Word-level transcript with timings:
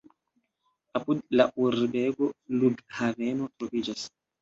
Apud 1.01 1.21
la 1.41 1.47
urbego 1.67 2.33
flughaveno 2.59 3.55
troviĝas. 3.59 4.13